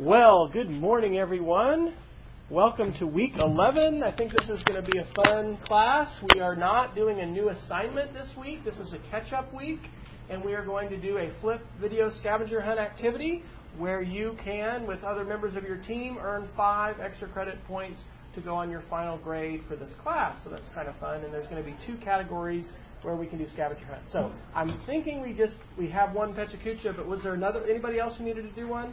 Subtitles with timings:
[0.00, 1.92] Well, good morning, everyone.
[2.50, 4.04] Welcome to week 11.
[4.04, 6.08] I think this is going to be a fun class.
[6.32, 8.64] We are not doing a new assignment this week.
[8.64, 9.80] This is a catch up week,
[10.30, 13.42] and we are going to do a flip video scavenger hunt activity
[13.76, 17.98] where you can, with other members of your team, earn five extra credit points
[18.36, 20.38] to go on your final grade for this class.
[20.44, 21.24] So that's kind of fun.
[21.24, 22.70] And there's going to be two categories
[23.02, 24.02] where we can do scavenger hunt.
[24.12, 28.16] So I'm thinking we just we have one PechaKucha, but was there another anybody else
[28.16, 28.92] who needed to do one?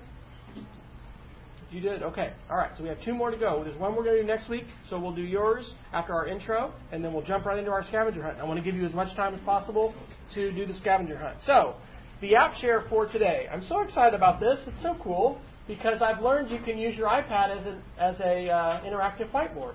[1.72, 2.04] You did?
[2.04, 2.34] Okay.
[2.50, 2.72] All right.
[2.78, 3.64] So we have two more to go.
[3.64, 4.66] There's one we're going to do next week.
[4.90, 8.24] So we'll do yours after our intro, and then we'll jump right into our scavenger
[8.24, 8.38] hunt.
[8.40, 9.94] I want to give you as much time as possible
[10.34, 11.38] to do the scavenger hunt.
[11.46, 11.76] So
[12.22, 13.48] the app share for today.
[13.52, 14.60] I'm so excited about this.
[14.68, 18.50] It's so cool because I've learned you can use your iPad as an as a
[18.50, 19.74] uh, interactive whiteboard.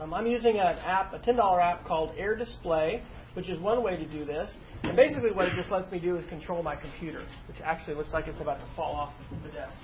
[0.00, 3.02] Um, I'm using an app, a $10 app called Air Display
[3.38, 4.50] which is one way to do this.
[4.82, 8.12] And basically, what it just lets me do is control my computer, which actually looks
[8.12, 9.12] like it's about to fall off
[9.44, 9.74] the desk.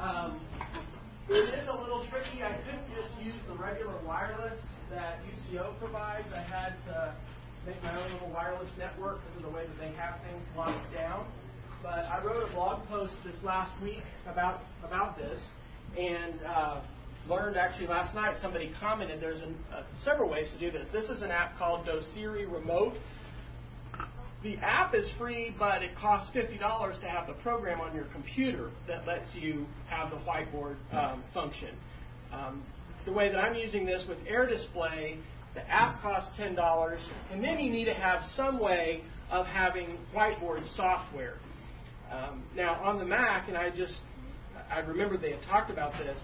[0.00, 0.40] Um,
[1.28, 2.42] It is a little tricky.
[2.42, 4.58] I couldn't just use the regular wireless
[4.90, 6.26] that UCO provides.
[6.34, 7.14] I had to
[7.66, 10.92] make my own little wireless network because of the way that they have things locked
[10.92, 11.26] down.
[11.82, 15.40] But I wrote a blog post this last week about about this,
[15.98, 16.80] and uh,
[17.28, 20.88] learned actually last night, somebody commented there's an, uh, several ways to do this.
[20.92, 22.94] This is an app called Doceri Remote.
[24.44, 28.70] The app is free, but it costs $50 to have the program on your computer
[28.86, 31.70] that lets you have the whiteboard um, function.
[32.30, 32.62] Um,
[33.06, 35.16] the way that I'm using this with Air Display,
[35.54, 36.98] the app costs $10,
[37.32, 41.38] and then you need to have some way of having whiteboard software.
[42.12, 43.94] Um, now, on the Mac, and I just,
[44.70, 46.20] I remember they had talked about this,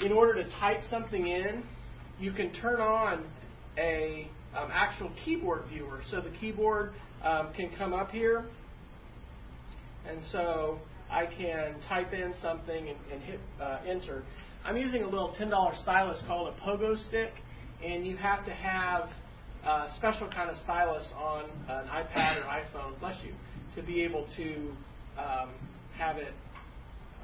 [0.00, 1.62] in order to type something in,
[2.18, 3.26] you can turn on
[3.76, 6.00] a um, actual keyboard viewer.
[6.10, 8.44] So the keyboard um, can come up here,
[10.08, 10.78] and so
[11.10, 14.22] I can type in something and, and hit uh, enter.
[14.64, 17.32] I'm using a little $10 stylus called a pogo stick,
[17.84, 19.10] and you have to have
[19.64, 23.32] a special kind of stylus on an iPad or iPhone, bless you,
[23.74, 24.72] to be able to
[25.18, 25.50] um,
[25.96, 26.34] have it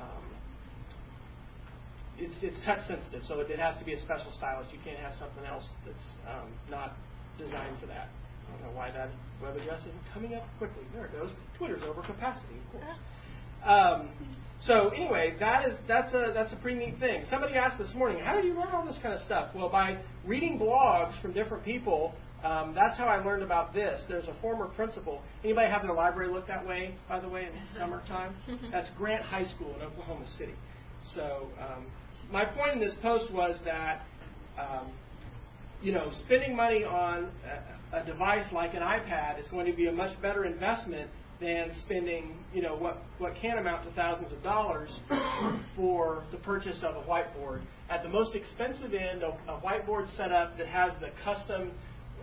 [0.00, 0.24] um,
[2.18, 4.66] it's, it's touch sensitive, so it, it, has to be a special stylus.
[4.72, 6.96] You can't have something else that's um, not
[7.38, 8.08] designed for that.
[8.50, 9.10] I don't know why that
[9.42, 10.82] web address isn't coming up quickly.
[10.94, 11.30] There it goes.
[11.58, 12.56] Twitter's over capacity.
[13.64, 14.08] Um,
[14.66, 17.24] so anyway, that is that's a that's a pretty neat thing.
[17.30, 19.54] Somebody asked this morning, how did you learn all this kind of stuff?
[19.54, 22.14] Well, by reading blogs from different people.
[22.42, 24.02] Um, that's how I learned about this.
[24.08, 25.20] There's a former principal.
[25.44, 28.34] Anybody have their library look that way, by the way, in summertime?
[28.72, 30.54] That's Grant High School in Oklahoma City.
[31.14, 31.84] So um,
[32.32, 34.06] my point in this post was that
[34.58, 34.90] um,
[35.82, 37.30] you know spending money on
[37.92, 41.10] a, a, device like an iPad is going to be a much better investment
[41.40, 44.90] than spending you know what what can amount to thousands of dollars
[45.76, 47.62] for the purchase of a whiteboard.
[47.88, 51.72] At the most expensive end, a, a whiteboard setup that has the custom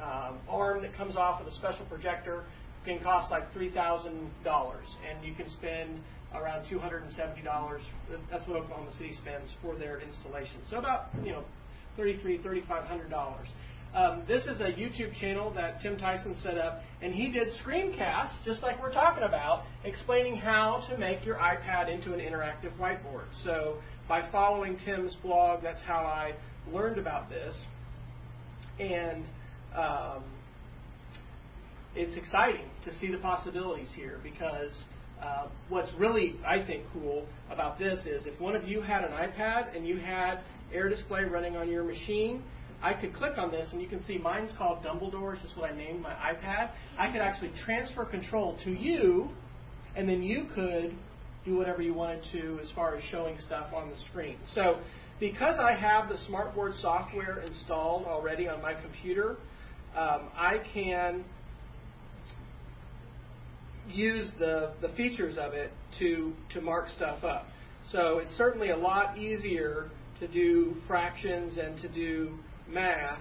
[0.02, 2.44] um, arm that comes off with a special projector
[2.86, 6.00] can cost like three thousand dollars, and you can spend
[6.34, 7.80] around $270.
[8.30, 10.60] That's what Oklahoma City spends for their installation.
[10.70, 11.44] So about you know
[11.98, 13.38] $3,300, $3,500.
[13.96, 18.44] Um, this is a YouTube channel that Tim Tyson set up, and he did screencasts,
[18.46, 23.26] just like we're talking about, explaining how to make your iPad into an interactive whiteboard.
[23.44, 23.78] So
[24.08, 26.34] by following Tim's blog, that's how I
[26.72, 27.56] learned about this.
[28.80, 29.26] And
[29.76, 30.24] um,
[31.96, 34.84] it's exciting to see the possibilities here because
[35.22, 39.12] uh, what's really, I think, cool about this is if one of you had an
[39.12, 40.42] iPad and you had
[40.74, 42.44] Air Display running on your machine,
[42.82, 45.34] I could click on this and you can see mine's called Dumbledore.
[45.34, 46.72] It's just what I named my iPad.
[46.98, 49.30] I could actually transfer control to you,
[49.96, 50.96] and then you could
[51.44, 54.38] do whatever you wanted to as far as showing stuff on the screen.
[54.54, 54.80] So,
[55.20, 59.38] because I have the Smartboard software installed already on my computer,
[59.96, 61.26] um, I can
[63.90, 67.48] use the, the features of it to, to mark stuff up.
[67.92, 72.38] So it's certainly a lot easier to do fractions and to do
[72.68, 73.20] math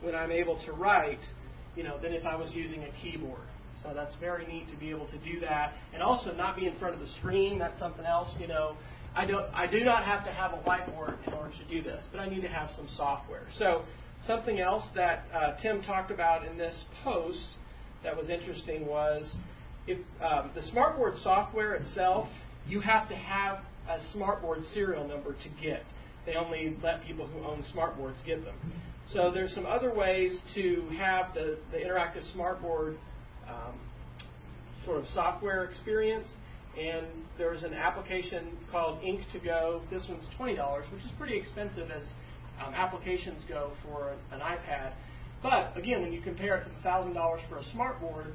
[0.00, 1.20] when I'm able to write,
[1.76, 3.40] you know, than if I was using a keyboard.
[3.82, 6.78] So that's very neat to be able to do that, and also not be in
[6.78, 7.58] front of the screen.
[7.58, 8.28] That's something else.
[8.38, 8.76] You know,
[9.14, 12.04] I don't, I do not have to have a whiteboard in order to do this,
[12.12, 13.46] but I need to have some software.
[13.58, 13.82] So
[14.26, 17.40] something else that uh, Tim talked about in this post
[18.04, 19.32] that was interesting was
[19.86, 22.28] if um, the smartboard software itself,
[22.66, 23.58] you have to have
[23.88, 25.82] a smartboard serial number to get.
[26.26, 28.54] They only let people who own smartboards get them.
[29.12, 32.96] So there's some other ways to have the, the interactive smartboard
[33.48, 33.74] um,
[34.84, 36.28] sort of software experience.
[36.78, 39.82] And there's an application called Ink2Go.
[39.90, 40.56] This one's $20,
[40.92, 42.04] which is pretty expensive as
[42.64, 44.92] um, applications go for an iPad.
[45.42, 48.32] But again, when you compare it to the thousand dollars for a smartboard,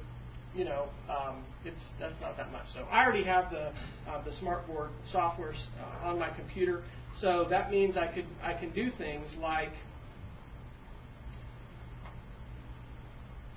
[0.54, 2.64] you know, um, it's that's not that much.
[2.74, 3.72] So I already have the
[4.10, 6.84] uh, the smartboard software uh, on my computer.
[7.20, 9.72] So that means I could I can do things like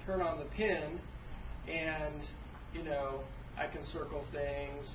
[0.05, 0.99] turn on the pen
[1.69, 2.21] and
[2.73, 3.21] you know
[3.57, 4.87] I can circle things,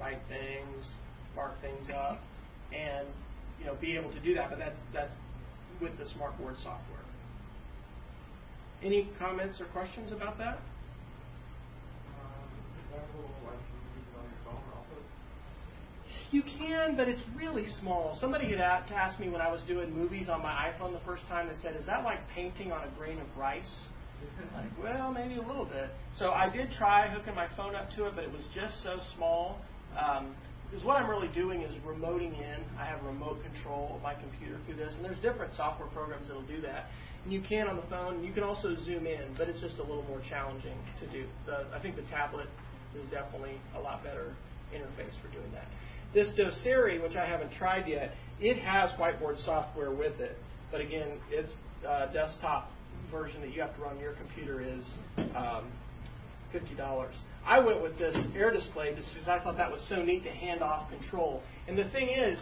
[0.00, 0.86] write things,
[1.36, 2.20] mark things up,
[2.72, 3.06] and
[3.60, 4.48] you know be able to do that.
[4.48, 5.12] But that's that's
[5.82, 7.04] with the smartboard software.
[8.82, 10.58] Any comments or questions about that?
[16.34, 18.18] You can, but it's really small.
[18.20, 21.46] Somebody had asked me when I was doing movies on my iPhone the first time.
[21.46, 23.70] They said, "Is that like painting on a grain of rice?"
[24.52, 25.90] like, well, maybe a little bit.
[26.18, 28.98] So I did try hooking my phone up to it, but it was just so
[29.14, 29.60] small.
[29.96, 30.34] Um,
[30.66, 32.64] because what I'm really doing is remoting in.
[32.76, 36.42] I have remote control of my computer through this, and there's different software programs that'll
[36.50, 36.90] do that.
[37.22, 38.24] And you can on the phone.
[38.24, 41.26] You can also zoom in, but it's just a little more challenging to do.
[41.46, 42.48] The, I think the tablet
[43.00, 44.34] is definitely a lot better
[44.74, 45.68] interface for doing that.
[46.14, 50.38] This Doceri, which I haven't tried yet, it has whiteboard software with it,
[50.70, 51.50] but again, its
[51.86, 52.70] uh, desktop
[53.10, 54.84] version that you have to run your computer is
[55.36, 55.70] um,
[56.52, 57.14] fifty dollars.
[57.44, 60.30] I went with this air display just because I thought that was so neat to
[60.30, 61.42] hand off control.
[61.68, 62.38] And the thing is,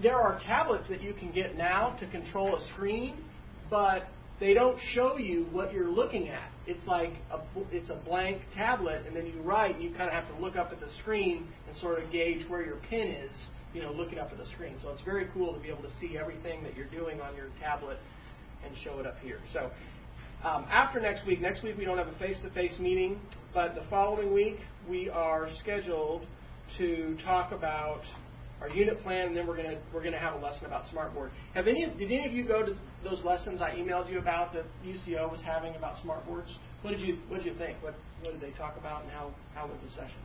[0.00, 3.16] there are tablets that you can get now to control a screen,
[3.68, 4.08] but
[4.40, 6.50] they don't show you what you're looking at.
[6.66, 7.40] It's like a,
[7.72, 10.56] it's a blank tablet, and then you write, and you kind of have to look
[10.56, 13.30] up at the screen and sort of gauge where your pin is,
[13.74, 14.76] you know, looking up at the screen.
[14.82, 17.48] So it's very cool to be able to see everything that you're doing on your
[17.60, 17.98] tablet
[18.64, 19.40] and show it up here.
[19.52, 19.70] So
[20.44, 23.20] um, after next week, next week we don't have a face-to-face meeting,
[23.52, 24.58] but the following week
[24.88, 26.24] we are scheduled
[26.76, 28.02] to talk about
[28.60, 30.84] our unit plan, and then we're going to we're going to have a lesson about
[30.92, 31.30] Smartboard.
[31.54, 32.74] Have any did any of you go to
[33.04, 36.50] those lessons I emailed you about that UCO was having about Smartboards?
[36.82, 37.82] What did you what did you think?
[37.82, 40.18] What what did they talk about, and how how was the session?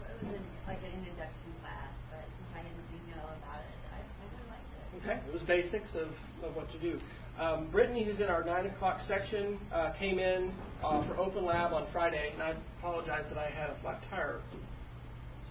[0.00, 4.00] Well, it was like an introduction class, but since I didn't know about it, I,
[4.00, 5.04] I really liked it.
[5.04, 6.08] Okay, it was basics of,
[6.44, 7.00] of what to do.
[7.38, 10.52] Um, Brittany, who's in our 9 o'clock section, uh, came in
[10.82, 14.40] uh, for Open Lab on Friday, and I apologize that I had a flat tire.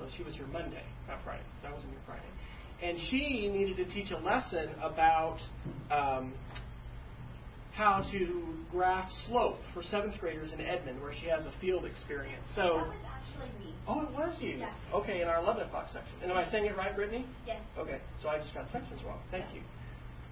[0.06, 2.30] So she was here Monday, not Friday, because I wasn't here Friday.
[2.84, 5.40] And she needed to teach a lesson about
[5.90, 6.34] um,
[7.74, 12.46] how to graph slope for seventh graders in Edmond, where she has a field experience.
[12.54, 12.62] So.
[12.62, 13.74] That was actually me.
[13.88, 14.62] Oh, it was you.
[14.62, 14.70] Yeah.
[14.94, 16.14] Okay, in our 11 o'clock section.
[16.22, 17.26] And am I saying it right, Brittany?
[17.48, 17.62] Yes.
[17.74, 19.18] Okay, so I just got sections wrong.
[19.32, 19.62] Thank you.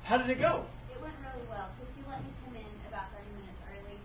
[0.04, 0.66] How did it go?
[0.94, 3.98] It went really well because he let me come in about 30 minutes early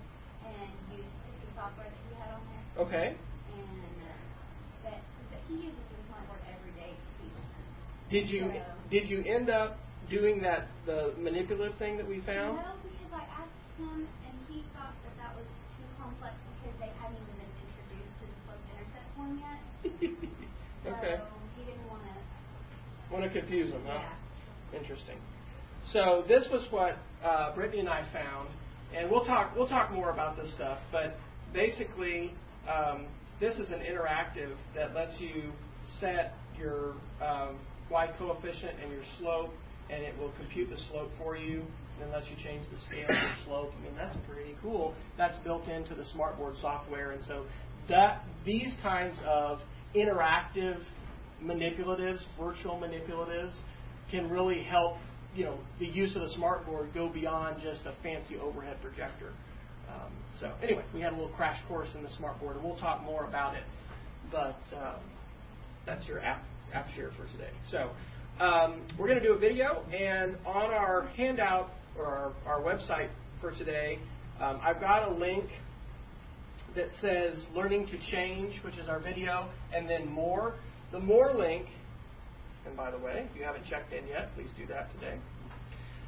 [0.49, 1.05] and use
[1.45, 2.87] the software that he had on there.
[2.89, 3.09] Okay.
[3.53, 5.01] And uh, that,
[5.33, 7.65] that he uses the smartboard every day to teach them.
[8.11, 9.79] Did you So- did you end up
[10.09, 12.57] doing that the manipulative thing that we found?
[12.57, 15.45] No, because I asked him and he thought that that was
[15.77, 19.61] too complex because they hadn't even been introduced to the slope intercept form yet.
[20.97, 21.17] okay.
[21.21, 22.15] So he didn't want to.
[23.13, 24.01] Want to confuse them, huh?
[24.01, 24.79] Yeah.
[24.81, 25.17] Interesting.
[25.93, 28.49] So this was what uh, Brittany and I found,
[28.95, 30.79] and we'll talk we'll talk more about this stuff.
[30.93, 31.17] But
[31.55, 32.35] basically,
[32.69, 33.07] um,
[33.41, 35.53] this is an interactive that lets you
[36.01, 37.59] set your um,
[37.91, 39.53] y coefficient and your slope,
[39.91, 43.05] and it will compute the slope for you, and then lets you change the scale
[43.05, 43.73] of your slope.
[43.79, 44.95] I mean, that's pretty cool.
[45.17, 47.47] That's built into the Smartboard software, and so
[47.89, 49.61] that these kinds of
[49.95, 50.81] interactive
[51.43, 53.55] manipulatives, virtual manipulatives,
[54.11, 54.97] can really help
[55.35, 59.33] you know the use of the smartboard go beyond just a fancy overhead projector.
[59.89, 63.03] Um, so anyway, we had a little crash course in the smartboard, and we'll talk
[63.03, 63.65] more about it.
[64.31, 65.01] But um,
[65.87, 66.43] that's your app
[66.73, 67.51] app share for today.
[67.71, 67.91] So
[68.45, 73.09] um, we're going to do a video, and on our handout or our, our website
[73.41, 73.99] for today,
[74.41, 75.47] um, I've got a link
[76.77, 80.55] that says Learning to Change, which is our video, and then More.
[80.93, 81.67] The More link,
[82.67, 85.19] and by the way, if you haven't checked in yet, please do that today.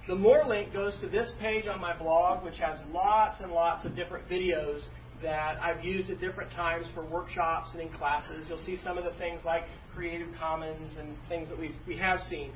[0.08, 3.84] The More link goes to this page on my blog, which has lots and lots
[3.84, 4.80] of different videos
[5.22, 8.46] that I've used at different times for workshops and in classes.
[8.48, 9.64] You'll see some of the things like
[9.94, 12.52] Creative Commons and things that we we have seen.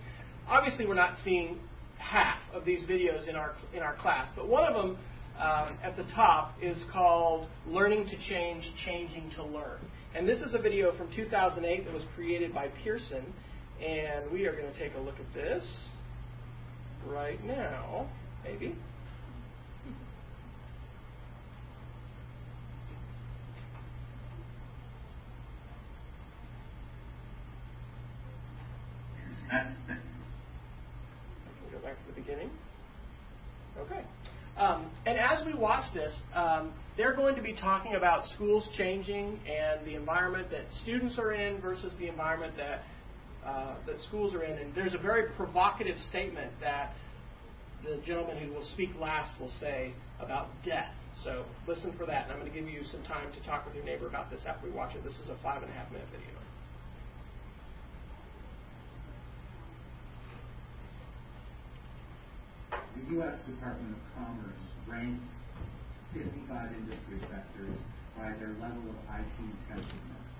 [0.48, 1.58] Obviously, we're not seeing
[1.98, 4.98] half of these videos in our in our class, but one of them
[5.38, 9.80] um, at the top is called Learning to Change, Changing to Learn.
[10.14, 13.34] And this is a video from 2008 that was created by Pearson.
[13.84, 15.64] And we are going to take a look at this
[17.06, 18.08] right now,
[18.44, 18.74] maybe.
[31.72, 32.50] go back to the beginning.
[33.78, 34.04] Okay.
[34.56, 39.40] Um, and as we watch this, um, they're going to be talking about schools changing
[39.48, 42.82] and the environment that students are in versus the environment that
[43.44, 44.58] uh, that schools are in.
[44.58, 46.94] And there's a very provocative statement that
[47.84, 50.92] the gentleman who will speak last will say about death.
[51.22, 53.74] So listen for that, and I'm going to give you some time to talk with
[53.74, 55.04] your neighbor about this after we watch it.
[55.04, 56.34] This is a five and a half minute video.
[62.72, 63.36] The U.S.
[63.46, 65.26] Department of Commerce ranked
[66.14, 67.76] 55 industry sectors
[68.16, 70.33] by their level of IT intensiveness.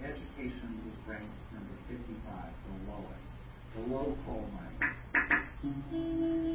[0.00, 3.28] Education was ranked number 55, the lowest,
[3.76, 4.80] below coal mining.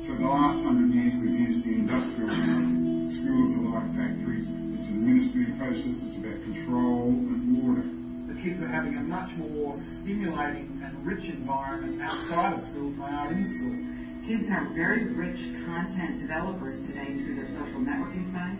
[0.09, 3.13] For the last hundred years, we've used the industrial method.
[3.21, 4.49] Schools are like factories.
[4.73, 5.93] It's an administrative process.
[5.93, 7.85] It's about control and order.
[8.33, 13.05] The kids are having a much more stimulating and rich environment outside of schools than
[13.05, 13.77] they are in school.
[14.25, 15.37] Kids are very rich
[15.69, 18.57] content developers today through their social networking sites.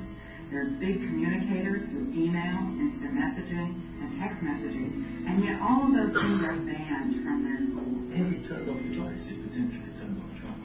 [0.56, 6.16] They're big communicators through email, instant messaging, and text messaging, and yet all of those
[6.16, 8.00] things are banned from their schools.
[8.16, 10.56] Every turned off potentially turned a child.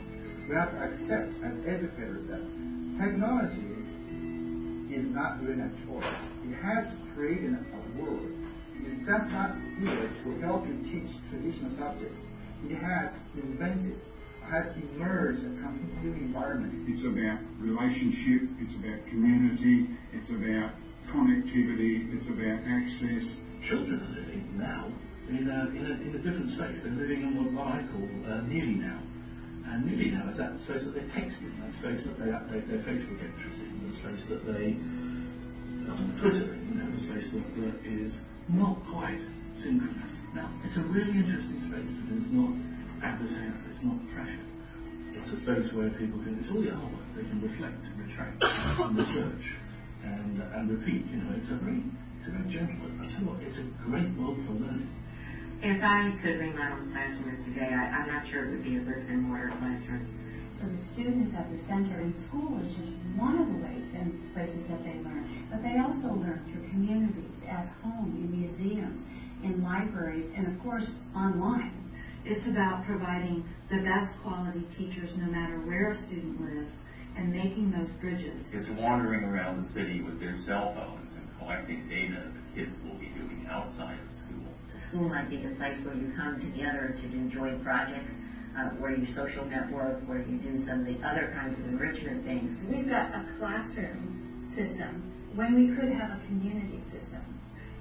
[0.47, 2.39] We have to accept as educators that
[3.03, 3.67] technology
[4.95, 6.23] is not really a choice.
[6.47, 8.31] It has created a world.
[8.87, 12.31] It does not here to help you teach traditional subjects.
[12.63, 13.99] It has invented
[14.51, 16.83] has emerged a completely new environment.
[16.91, 20.75] It's about relationship, it's about community, it's about
[21.07, 23.23] connectivity, it's about access.
[23.63, 24.91] Children are living now
[25.31, 26.83] in a, in a, in a different space.
[26.83, 28.99] They're living in what, I call uh, nearly now.
[29.71, 32.83] And nearly now is that space that they're texting, that space that they update their
[32.83, 34.75] Facebook entries in, the space that they
[35.87, 38.11] um, Twitter in, you know, the space that, that is
[38.51, 39.21] not quite
[39.63, 40.11] synchronous.
[40.35, 42.51] Now, it's a really interesting space because it's not
[43.01, 44.45] adversarial, it's not pressure.
[45.17, 48.37] It's a space where people can, it's all the artworks, they can reflect and retract
[48.41, 49.45] and research
[50.05, 51.05] and, and repeat.
[51.09, 51.83] You know, it's a very,
[52.21, 54.89] it's a very gentle, I tell you what, it's a great world for learning.
[55.61, 58.77] If I could bring my own classroom today, I, I'm not sure it would be
[58.77, 60.09] a bricks and mortar classroom.
[60.57, 63.85] So the student is at the center, and school is just one of the ways
[63.97, 65.25] and places that they learn.
[65.49, 69.01] But they also learn through community, at home, in museums,
[69.43, 71.80] in libraries, and of course online.
[72.23, 76.73] It's about providing the best quality teachers no matter where a student lives
[77.17, 78.41] and making those bridges.
[78.53, 82.97] It's wandering around the city with their cell phones and collecting data that kids will
[82.99, 84.47] be doing outside of school.
[84.89, 88.11] School might be the place where you come together to do joint projects,
[88.57, 92.23] uh, where you social network, where you do some of the other kinds of enrichment
[92.23, 92.55] things.
[92.69, 97.23] We've got a classroom system when we could have a community system.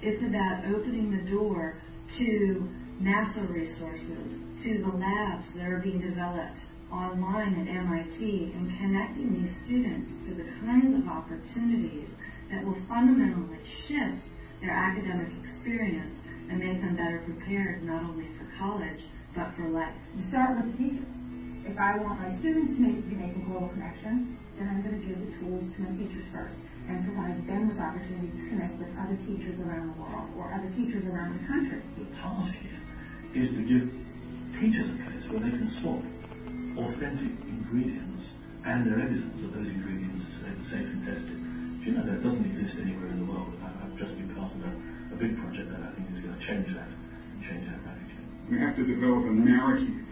[0.03, 1.77] It's about opening the door
[2.19, 2.69] to
[3.01, 4.29] NASA resources
[4.61, 6.61] to the labs that are being developed
[6.93, 12.13] online at MIT and connecting these students to the kinds of opportunities
[12.53, 13.57] that will fundamentally
[13.89, 14.21] shift
[14.61, 16.13] their academic experience
[16.53, 19.01] and make them better prepared not only for college
[19.33, 19.97] but for life.
[20.13, 21.09] You start with the teacher.
[21.65, 25.01] If I want my students to make, to make a global connection, then I'm going
[25.01, 28.77] to give the tools to my teachers first and provide them with opportunities to connect
[28.77, 31.81] with other teachers around the world or other teachers around the country.
[31.97, 32.80] The task here
[33.35, 33.87] is to give
[34.59, 36.03] teachers a place where they can swap
[36.83, 38.27] authentic ingredients
[38.67, 41.39] and their evidence that those ingredients are safe and tested.
[41.81, 43.55] Do you know that doesn't exist anywhere in the world?
[43.63, 44.73] I've just been part of a,
[45.15, 48.27] a big project that I think is going to change that and change that radically.
[48.51, 50.05] We have to develop a narrative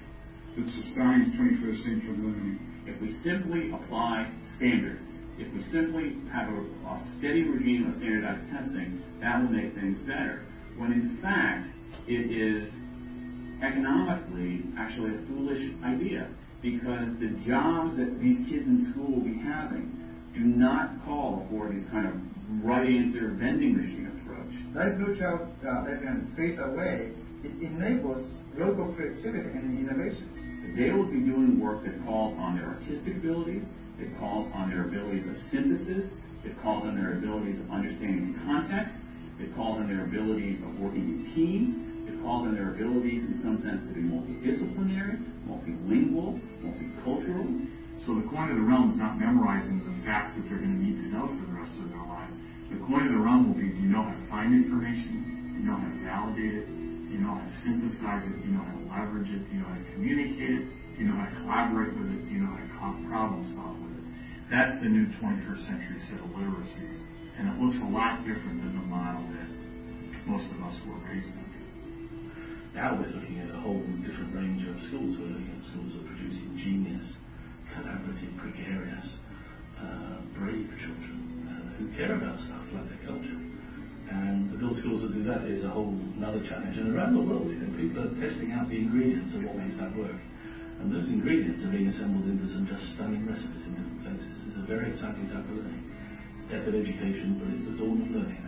[0.57, 2.59] that sustains 21st century learning.
[2.87, 5.03] If we simply apply standards,
[5.37, 9.99] if we simply have a, a steady regime of standardized testing, that will make things
[10.07, 10.47] better.
[10.79, 11.69] When in fact,
[12.09, 12.73] it is
[13.63, 16.29] economically actually a foolish idea
[16.63, 19.95] because the jobs that these kids in school will be having
[20.35, 22.15] do not call for this kind of
[22.63, 24.53] right answer vending machine approach.
[24.75, 27.13] That blue child uh, that can face away,
[27.45, 30.35] it enables local creativity and innovations.
[30.77, 33.63] They will be doing work that calls on their artistic abilities,
[33.99, 36.11] it calls on their abilities of synthesis,
[36.45, 38.95] it calls on their abilities of understanding context,
[39.39, 41.75] it calls on their abilities of working in teams,
[42.23, 47.47] calls on their abilities in some sense to be multidisciplinary, multilingual, multicultural.
[48.07, 50.83] So the coin of the realm is not memorizing the facts that they're going to
[50.83, 52.35] need to know for the rest of their lives.
[52.71, 55.55] The coin of the realm will be do you know how to find information?
[55.55, 56.67] Do you know how to validate it?
[56.69, 58.35] Do you know how to synthesize it?
[58.39, 59.41] Do you know how to leverage it?
[59.43, 60.65] Do you know how to communicate it?
[60.69, 62.21] Do you know how to collaborate with it?
[62.29, 62.71] Do you know how to
[63.09, 64.05] problem solve with it?
[64.53, 66.99] That's the new 21st century set of literacies.
[67.41, 69.49] And it looks a lot different than the model that
[70.29, 71.58] most of us were raised in.
[72.79, 75.19] Now we're looking at a whole different range of schools.
[75.19, 77.11] We're looking at schools that are producing genius,
[77.75, 79.19] collaborative, gregarious,
[79.83, 83.35] uh, brave children uh, who care about stuff like their culture.
[84.15, 86.79] And the build schools that do that is a whole another challenge.
[86.79, 89.75] And around the world, you know, people are testing out the ingredients of what makes
[89.83, 90.15] that work.
[90.79, 94.39] And those ingredients are being assembled into some just stunning recipes in different places.
[94.55, 95.83] It's a very exciting type of learning.
[96.47, 98.48] Death of education, but it's the dawn of learning.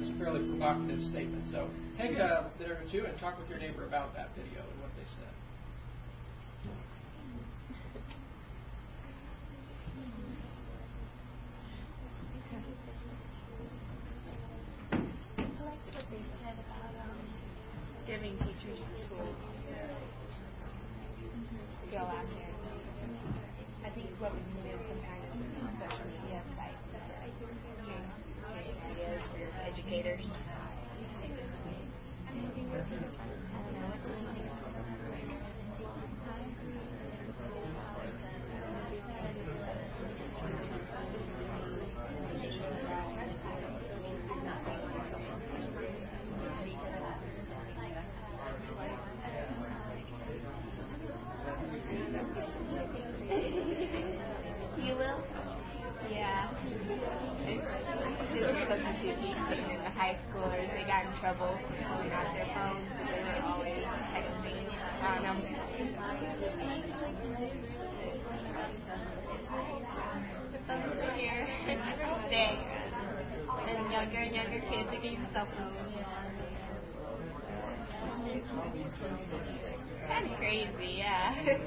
[0.00, 1.44] That's a fairly provocative statement.
[1.52, 4.80] So, take a minute or two and talk with your neighbor about that video and
[4.80, 5.28] what they said.
[18.06, 19.36] giving teachers the tools
[21.84, 22.50] to go out there.
[23.84, 25.36] I think what we need is some kind of
[25.78, 27.04] social media site that
[28.50, 30.26] sharing ideas for educators.
[54.82, 55.22] You will?
[56.10, 56.50] Yeah.
[58.32, 60.70] It's, was supposed to teaching in the high schoolers.
[60.70, 63.82] They got in trouble pulling out their phones because they were always
[64.14, 64.62] texting
[65.26, 65.42] them.
[70.54, 71.10] Supposed to
[71.66, 72.54] every day.
[73.66, 75.74] And younger and younger kids are getting cell phones.
[80.10, 81.34] Of crazy, yeah.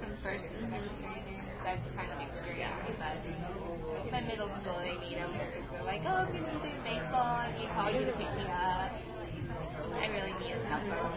[0.00, 0.44] From first
[1.68, 2.64] that's kind of extreme.
[2.96, 3.20] But
[4.10, 5.28] by middle school, they need them.
[5.36, 7.44] They're like, oh, can you do baseball?
[7.44, 8.92] And you call you to pick me up.
[9.92, 11.12] I really need cell phone.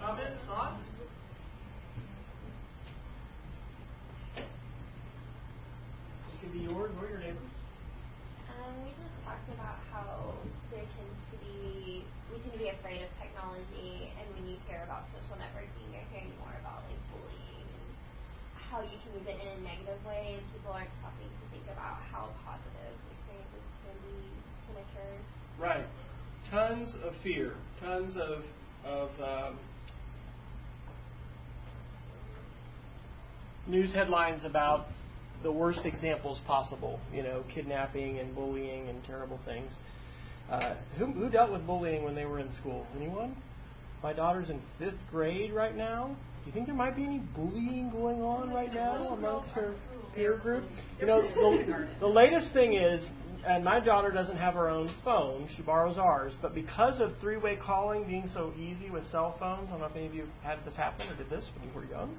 [0.00, 0.84] Comments, thoughts?
[4.36, 4.44] It
[6.40, 7.45] can be yours or your neighbor's.
[9.46, 10.34] Talked about how
[10.74, 14.82] there tends to be, we tend to be afraid of technology, and when you hear
[14.82, 17.86] about social networking, you're hearing more about like bullying and
[18.58, 21.62] how you can use it in a negative way, and people aren't stopping to think
[21.70, 24.18] about how positive experiences can be
[24.66, 25.14] can occur.
[25.62, 25.86] Right.
[26.50, 27.54] Tons of fear.
[27.78, 28.42] Tons of
[28.82, 29.58] of um,
[33.66, 34.90] news headlines about
[35.42, 37.00] the worst examples possible.
[37.12, 39.72] You know, kidnapping and bullying and terrible things.
[40.50, 42.86] Uh, who, who dealt with bullying when they were in school?
[42.96, 43.36] Anyone?
[44.02, 46.16] My daughter's in fifth grade right now.
[46.44, 49.74] Do you think there might be any bullying going on right now amongst her
[50.14, 50.64] peer group?
[51.00, 53.04] You know, the, the latest thing is,
[53.44, 56.32] and my daughter doesn't have her own phone; she borrows ours.
[56.40, 59.96] But because of three-way calling being so easy with cell phones, I don't know if
[59.96, 62.16] any of you had this happen or did this when you were young,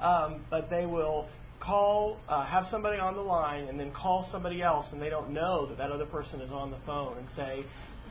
[0.00, 1.28] um, but they will
[1.60, 5.30] call, uh, have somebody on the line, and then call somebody else, and they don't
[5.30, 7.64] know that that other person is on the phone, and say,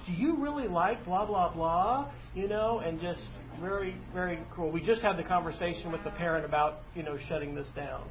[0.06, 3.22] "Do you really like blah blah blah?" You know, and just
[3.60, 4.72] very very cool.
[4.72, 8.04] We just had the conversation with the parent about you know shutting this down.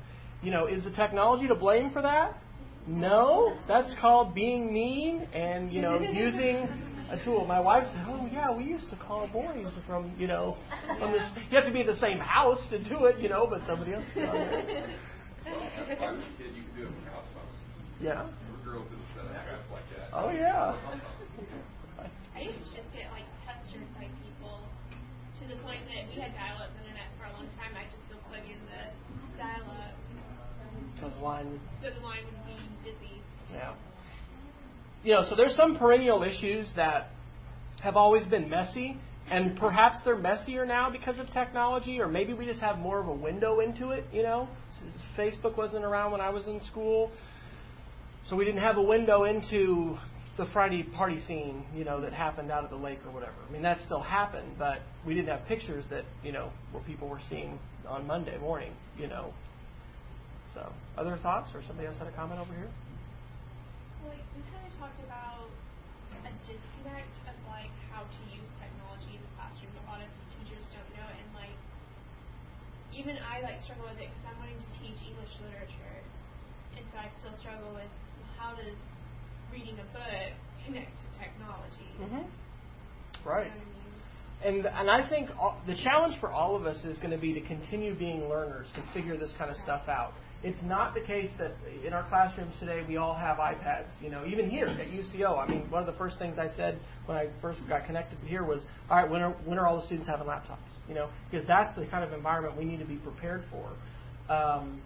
[0.43, 2.37] You know, is the technology to blame for that?
[2.87, 6.69] No, that's called being mean and you know using
[7.11, 7.45] a tool.
[7.45, 10.57] My wife said, "Oh yeah, we used to call boys from you know
[10.99, 11.23] from this.
[11.51, 13.95] You have to be in the same house to do it, you know, but somebody
[13.95, 14.05] else."
[15.47, 15.95] Can do it.
[15.95, 17.55] As far as a kid, you can do it from house phones.
[18.03, 18.27] Yeah.
[18.27, 19.87] For girls, it's apps like.
[20.13, 20.75] Oh yeah.
[22.35, 24.59] I used to just get like pestered by people
[25.39, 27.73] to the point that we had dial-up internet for a long time.
[27.79, 28.91] I just go plug in the
[29.39, 29.95] dial-up.
[31.01, 31.61] So the line.
[31.83, 33.23] So the line would be busy.
[33.53, 33.75] Yeah.
[35.05, 37.11] You know, so there's some perennial issues that
[37.81, 38.99] have always been messy,
[39.31, 43.07] and perhaps they're messier now because of technology, or maybe we just have more of
[43.07, 44.05] a window into it.
[44.13, 44.49] You know,
[45.17, 47.11] Facebook wasn't around when I was in school,
[48.29, 49.97] so we didn't have a window into
[50.37, 53.37] the Friday party scene, you know, that happened out at the lake or whatever.
[53.49, 57.09] I mean, that still happened, but we didn't have pictures that you know where people
[57.09, 58.73] were seeing on Monday morning.
[58.99, 59.33] You know.
[60.55, 62.73] So, other thoughts, or somebody else had a comment over here?
[64.09, 65.53] Like we kind of talked about
[66.25, 69.73] a disconnect of like how to use technology in the classroom.
[69.85, 71.57] A lot of teachers don't know, it, and like
[72.97, 76.01] even I like struggle with it because I'm wanting to teach English literature,
[76.77, 77.93] and so I I still struggle with
[78.41, 78.75] how does
[79.53, 80.33] reading a book
[80.65, 81.93] connect to technology.
[82.01, 83.29] Mm-hmm.
[83.29, 83.53] Right.
[84.45, 87.33] And and I think all, the challenge for all of us is going to be
[87.35, 90.13] to continue being learners to figure this kind of stuff out.
[90.47, 93.89] It's not the case that in our classrooms today we all have iPads.
[94.01, 96.79] You know, even here at UCO, I mean, one of the first things I said
[97.07, 99.87] when I first got connected here was, all right, when are when are all the
[99.87, 100.59] students having laptops?
[100.89, 104.33] You know, because that's the kind of environment we need to be prepared for.
[104.33, 104.81] Um,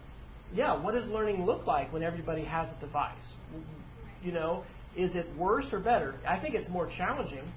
[0.54, 3.20] yeah, what does learning look like when everybody has a device?
[4.22, 4.64] You know,
[4.96, 6.14] is it worse or better?
[6.26, 7.52] I think it's more challenging.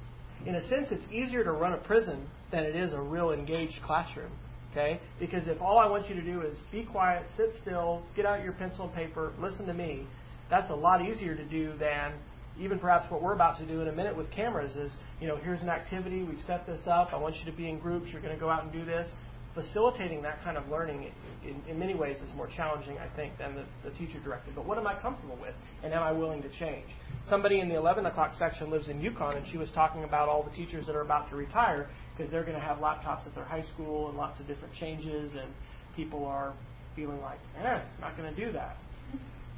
[0.46, 3.82] In a sense, it's easier to run a prison than it is a real engaged
[3.82, 4.34] classroom.
[4.74, 5.00] Okay?
[5.20, 8.44] Because if all I want you to do is be quiet, sit still, get out
[8.44, 10.08] your pencil and paper, listen to me,
[10.50, 12.14] that's a lot easier to do than
[12.60, 15.38] even perhaps what we're about to do in a minute with cameras is, you know,
[15.38, 18.22] here's an activity, we've set this up, I want you to be in groups, you're
[18.22, 19.08] going to go out and do this
[19.54, 21.12] facilitating that kind of learning
[21.46, 24.56] in, in many ways is more challenging, I think, than the, the teacher directed.
[24.56, 26.88] But what am I comfortable with, and am I willing to change?
[27.30, 30.44] Somebody in the 11 o'clock section lives in Yukon, and she was talking about all
[30.44, 33.46] the teachers that are about to retire because they're going to have laptops at their
[33.46, 35.52] high school and lots of different changes, and
[35.96, 36.54] people are
[36.96, 38.78] feeling like, eh, not going to do that.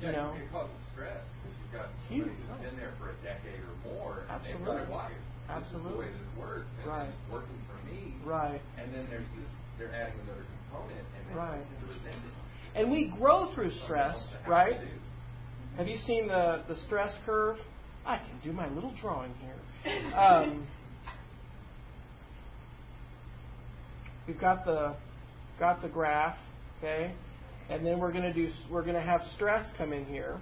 [0.01, 2.47] Yeah, you know, it causes stress because you've got somebody Huge.
[2.47, 4.65] who's been there for a decade or more, and Absolutely.
[4.65, 5.11] they've got wired.
[5.15, 5.99] This is the Absolutely.
[5.99, 7.07] way this works, and Right.
[7.09, 8.15] it's working for me.
[8.25, 8.61] Right.
[8.79, 11.63] And then there's this, they're adding another component, and then Right.
[11.87, 12.33] resentment.
[12.75, 14.79] And we grow through stress, Something else to have right?
[15.77, 17.57] Have you seen the, the stress curve?
[18.05, 19.55] I can do my little drawing here.
[20.15, 20.65] Um,
[24.27, 24.95] we've got the
[25.59, 26.37] got the graph,
[26.79, 27.13] okay,
[27.69, 30.39] and then we're going to do we're going to have stress come in here,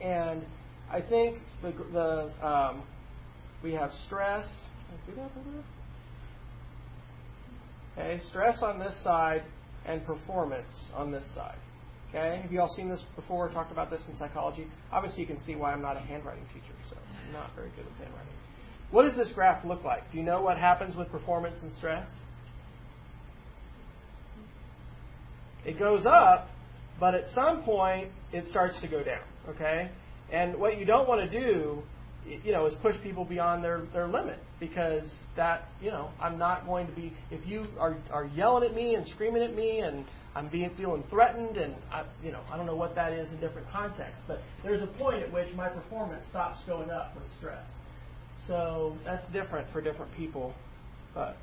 [0.00, 0.44] and
[0.90, 2.82] I think the the um,
[3.62, 4.46] we have stress.
[7.98, 9.42] Okay, stress on this side
[9.86, 11.58] and performance on this side.
[12.08, 13.48] Okay, have you all seen this before?
[13.50, 14.66] Talked about this in psychology.
[14.92, 17.84] Obviously, you can see why I'm not a handwriting teacher, so I'm not very good
[17.84, 18.32] with handwriting.
[18.90, 20.10] What does this graph look like?
[20.10, 22.08] Do you know what happens with performance and stress?
[25.64, 26.48] It goes up,
[26.98, 29.22] but at some point it starts to go down.
[29.48, 29.90] Okay,
[30.32, 31.82] and what you don't want to do,
[32.24, 35.04] you know, is push people beyond their their limit because
[35.36, 37.12] that, you know, I'm not going to be.
[37.30, 41.02] If you are are yelling at me and screaming at me and I'm being feeling
[41.10, 44.40] threatened, and I, you know, I don't know what that is in different contexts, but
[44.62, 47.68] there's a point at which my performance stops going up with stress.
[48.46, 50.54] So that's different for different people,
[51.14, 51.36] but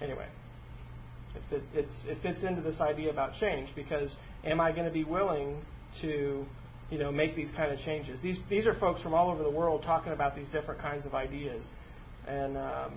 [0.00, 0.26] anyway,
[1.50, 4.14] it, it's, it fits into this idea about change because
[4.44, 5.62] am I going to be willing
[6.02, 6.44] to,
[6.90, 8.20] you know, make these kind of changes?
[8.22, 11.14] These these are folks from all over the world talking about these different kinds of
[11.14, 11.64] ideas,
[12.26, 12.92] and um,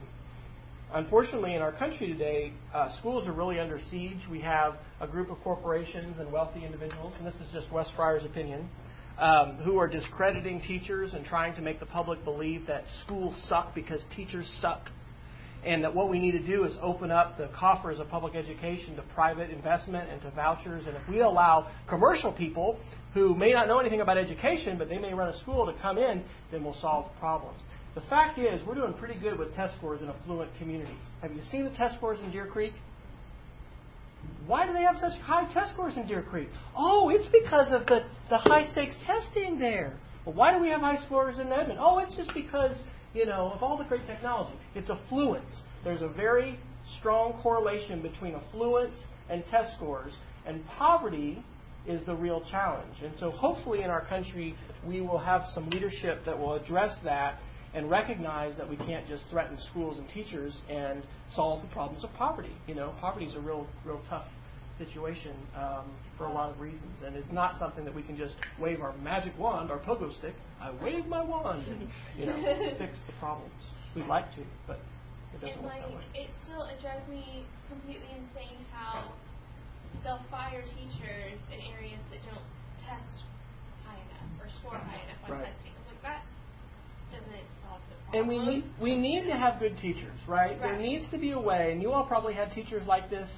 [0.94, 4.20] unfortunately, in our country today, uh, schools are really under siege.
[4.30, 8.26] We have a group of corporations and wealthy individuals, and this is just Wes Fryer's
[8.26, 8.70] opinion,
[9.20, 13.76] um, who are discrediting teachers and trying to make the public believe that schools suck
[13.76, 14.90] because teachers suck.
[15.66, 18.96] And that what we need to do is open up the coffers of public education
[18.98, 20.86] to private investment and to vouchers.
[20.88, 22.78] And if we allow commercial people
[23.14, 25.98] who may not know anything about education, but they may run a school to come
[25.98, 27.62] in, then we'll solve problems.
[27.96, 30.96] The fact is, we're doing pretty good with test scores in affluent communities.
[31.22, 32.74] Have you seen the test scores in Deer Creek?
[34.48, 36.50] Why do they have such high test scores in Deer Creek?
[36.76, 39.94] Oh, it's because of the, the high stakes testing there.
[40.26, 41.80] Well, why do we have high scores in Edmond?
[41.82, 42.78] Oh, it's just because,
[43.14, 44.56] you know, of all the great technology.
[44.74, 45.56] It's affluence.
[45.84, 46.58] There's a very
[47.00, 48.96] strong correlation between affluence
[49.30, 50.14] and test scores,
[50.46, 51.44] and poverty
[51.86, 52.96] is the real challenge.
[53.04, 54.56] And so hopefully in our country
[54.88, 57.40] we will have some leadership that will address that
[57.74, 61.04] and recognize that we can't just threaten schools and teachers and
[61.36, 62.56] solve the problems of poverty.
[62.68, 64.26] You know, poverty is a real, real tough
[64.78, 65.86] situation um,
[66.18, 68.94] for a lot of reasons, and it's not something that we can just wave our
[68.98, 70.34] magic wand, our pogo stick.
[70.62, 72.36] I wave my wand, and you know,
[72.78, 73.54] fix the problems.
[73.96, 74.80] We'd like to, but
[75.34, 76.04] it doesn't And work like, that way.
[76.26, 79.14] it still it drives me completely insane how
[80.04, 82.46] they'll fire teachers in areas that don't
[82.82, 83.22] test
[83.86, 85.46] high enough or score high enough on Right.
[85.54, 85.74] testing.
[85.88, 86.22] Like that
[87.12, 88.14] doesn't solve the problem.
[88.18, 90.60] And we need we need to have good teachers, right?
[90.60, 93.30] There needs to be a way, and you all probably had teachers like this,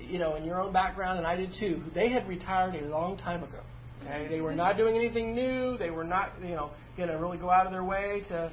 [0.00, 1.82] you know, in your own background, and I did too.
[1.94, 3.60] They had retired a long time ago.
[4.02, 5.78] Okay, they were not doing anything new.
[5.78, 8.50] They were not, you know, going to really go out of their way to,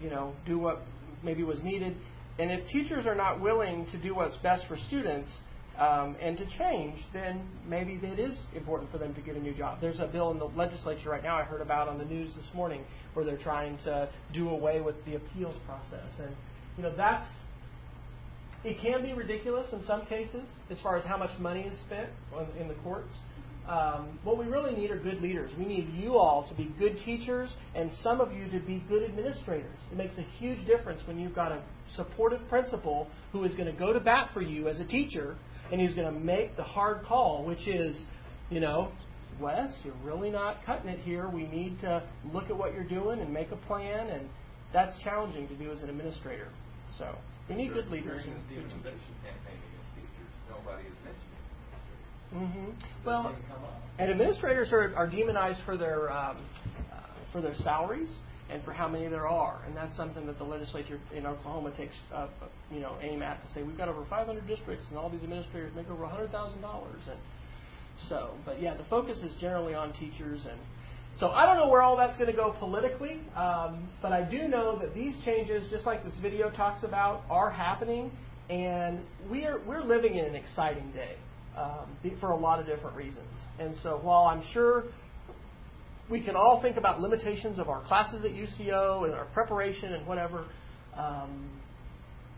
[0.00, 0.82] you know, do what
[1.22, 1.96] maybe was needed.
[2.38, 5.30] And if teachers are not willing to do what's best for students
[5.78, 9.54] um, and to change, then maybe it is important for them to get a new
[9.54, 9.78] job.
[9.80, 12.48] There's a bill in the legislature right now I heard about on the news this
[12.54, 16.10] morning where they're trying to do away with the appeals process.
[16.18, 16.34] And,
[16.76, 17.26] you know, that's,
[18.64, 22.08] it can be ridiculous in some cases as far as how much money is spent
[22.34, 23.12] on, in the courts.
[23.68, 25.50] um, what we really need are good leaders.
[25.56, 29.04] We need you all to be good teachers and some of you to be good
[29.04, 29.76] administrators.
[29.90, 31.62] It makes a huge difference when you've got a
[31.94, 35.36] supportive principal who is going to go to bat for you as a teacher
[35.70, 38.02] and he's going to make the hard call, which is,
[38.50, 38.90] you know,
[39.40, 41.28] Wes, you're really not cutting it here.
[41.28, 44.28] We need to look at what you're doing and make a plan, and
[44.74, 46.48] that's challenging to do as an administrator.
[46.98, 47.14] So
[47.48, 48.72] we need good leaders good teachers.
[48.72, 51.32] campaign against teachers, nobody is mentioning
[52.34, 52.70] Mm-hmm.
[53.04, 53.36] Well,
[53.98, 56.38] and administrators are, are demonized for their um,
[56.90, 57.00] uh,
[57.30, 58.10] for their salaries
[58.48, 61.94] and for how many there are, and that's something that the legislature in Oklahoma takes
[62.14, 62.28] uh,
[62.70, 65.74] you know aim at to say we've got over 500 districts and all these administrators
[65.76, 67.20] make over $100,000 and
[68.08, 70.58] so, but yeah, the focus is generally on teachers and.
[71.18, 74.48] So I don't know where all that's going to go politically, um, but I do
[74.48, 78.10] know that these changes, just like this video talks about, are happening,
[78.48, 81.16] and we're we're living in an exciting day
[81.56, 81.86] um,
[82.18, 83.28] for a lot of different reasons.
[83.58, 84.84] And so while I'm sure
[86.10, 90.06] we can all think about limitations of our classes at UCO and our preparation and
[90.06, 90.46] whatever,
[90.96, 91.48] um,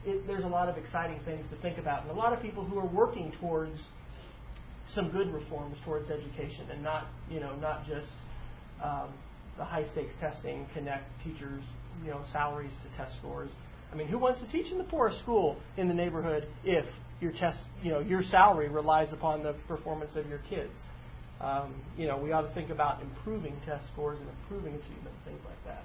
[0.04, 2.64] it, there's a lot of exciting things to think about, and a lot of people
[2.64, 3.78] who are working towards
[4.94, 8.08] some good reforms towards education, and not you know not just
[8.84, 9.08] um,
[9.56, 11.62] the high stakes testing, connect teachers
[12.04, 13.50] you know salaries to test scores.
[13.92, 16.84] I mean, who wants to teach in the poorest school in the neighborhood if
[17.20, 20.72] your test, you know, your salary relies upon the performance of your kids.
[21.40, 25.40] Um, you know, we ought to think about improving test scores and improving achievement, things
[25.44, 25.84] like that.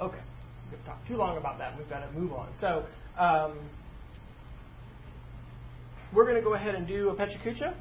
[0.00, 0.22] Okay,
[0.70, 1.76] we've talked too long about that.
[1.78, 2.48] We've got to move on.
[2.60, 2.84] So
[3.18, 3.58] um,
[6.12, 7.74] we're going to go ahead and do a PechaKucha,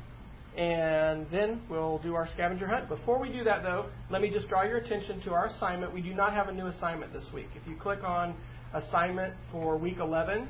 [0.57, 2.87] and then we'll do our scavenger hunt.
[2.87, 5.93] Before we do that, though, let me just draw your attention to our assignment.
[5.93, 7.47] We do not have a new assignment this week.
[7.55, 8.35] If you click on
[8.73, 10.47] assignment for week 11,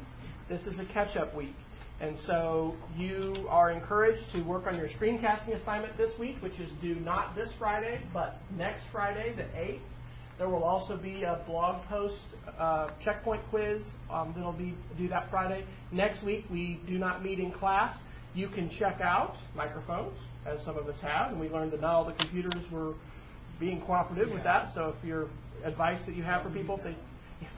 [0.47, 1.55] this is a catch-up week.
[2.01, 6.69] And so you are encouraged to work on your screencasting assignment this week, which is
[6.81, 9.79] due not this Friday, but next Friday, the 8th.
[10.37, 12.19] There will also be a blog post
[12.59, 15.65] uh, checkpoint quiz um, that'll be due that Friday.
[15.93, 17.97] Next week, we do not meet in class.
[18.35, 21.95] You can check out microphones, as some of us have, and we learned that not
[21.95, 22.93] all the computers were
[23.59, 24.73] being cooperative with that.
[24.75, 25.29] So if your
[25.63, 26.95] advice that you have for people, they,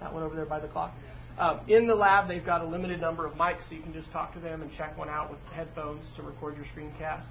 [0.00, 0.92] that one over there by the clock.
[1.38, 4.10] Um, in the lab, they've got a limited number of mics, so you can just
[4.10, 7.26] talk to them and check one out with headphones to record your screencast.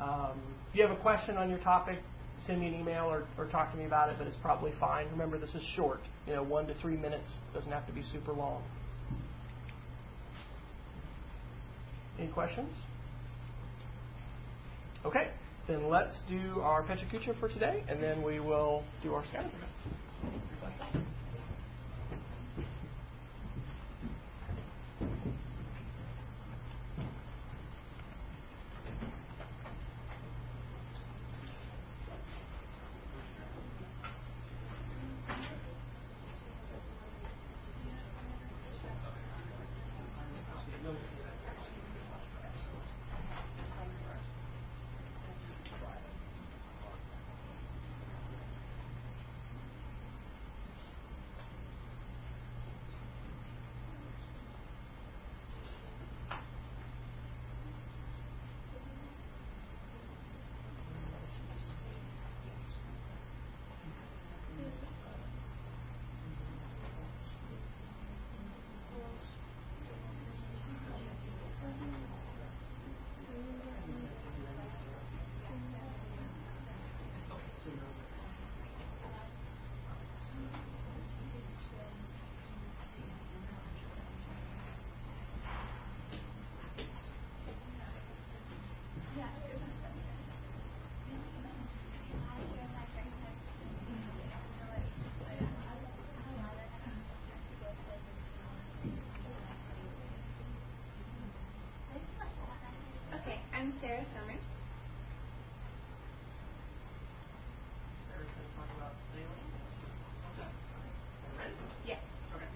[0.00, 0.40] Um,
[0.70, 1.98] if you have a question on your topic,
[2.46, 5.06] send me an email or, or talk to me about it, but it's probably fine.
[5.10, 7.28] Remember, this is short, you know, one to three minutes.
[7.52, 8.62] Doesn't have to be super long.
[12.18, 12.70] Any questions?
[15.04, 15.28] Okay,
[15.66, 19.24] then let's do our PechaKucha for today, and then we will do our
[104.02, 104.46] Sarah Summers.
[111.86, 112.02] Yes.
[112.34, 112.50] Okay,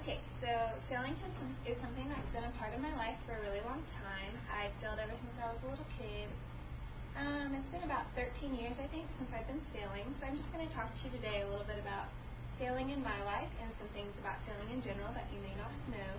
[0.00, 0.48] Okay, so
[0.88, 1.32] sailing has,
[1.68, 4.32] is something that's been a part of my life for a really long time.
[4.48, 6.32] I sailed ever since I was a little kid.
[7.20, 10.08] Um, it's been about 13 years, I think, since I've been sailing.
[10.16, 12.08] So I'm just going to talk to you today a little bit about
[12.56, 15.68] sailing in my life and some things about sailing in general that you may not
[15.68, 16.18] have known.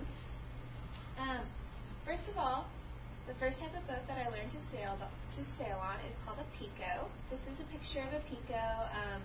[1.18, 1.42] Um,
[2.06, 2.70] first of all,
[3.26, 6.42] the first type of boat that I learned to sail to sail on is called
[6.42, 7.06] a Pico.
[7.30, 8.58] This is a picture of a Pico.
[8.90, 9.22] Um,